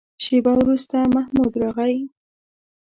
شېبه 0.23 0.53
وروسته 0.61 0.97
محمود 1.15 1.53
راغی. 1.61 1.97